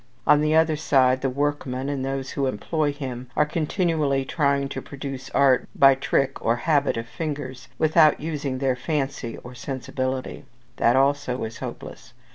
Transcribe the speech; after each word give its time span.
On 0.25 0.41
the 0.41 0.55
other 0.55 0.75
side, 0.75 1.21
the 1.21 1.29
workman, 1.29 1.87
and 1.87 2.03
those 2.03 2.31
who 2.31 2.47
employ 2.47 2.91
him, 2.91 3.29
are 3.35 3.45
continually 3.45 4.25
trying 4.25 4.67
to 4.69 4.81
produce 4.81 5.29
art 5.29 5.67
by 5.75 5.93
trick 5.93 6.43
or 6.43 6.55
habit 6.55 6.97
of 6.97 7.05
fingers, 7.07 7.67
without 7.77 8.19
using 8.19 8.57
their 8.57 8.75
fancy 8.75 9.37
or 9.43 9.53
sensibility. 9.53 10.43
That 10.77 10.95
also 10.95 11.43
is 11.43 11.59
hopeless. 11.59 12.13